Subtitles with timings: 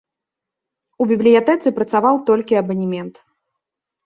[1.05, 3.15] У бібліятэцы працаваў толькі абанемент.